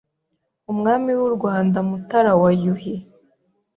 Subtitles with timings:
[0.71, 2.95] Umwami w' u Rwanda Mutara wa Yuhi